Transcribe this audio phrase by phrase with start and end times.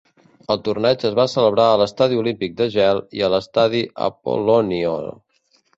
[0.53, 4.99] El torneig es va celebrar a l'Estadi Olímpic de Gel i a l'Estadi Apollonio.